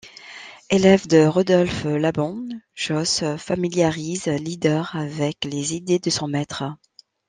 Elève 0.71 1.05
de 1.05 1.27
Rudolf 1.27 1.83
Laban, 1.83 2.39
Jooss 2.73 3.23
familiarise 3.37 4.25
Leeder 4.25 4.81
avec 4.93 5.45
les 5.45 5.75
idées 5.75 5.99
de 5.99 6.09
son 6.09 6.27
maître. 6.27 6.63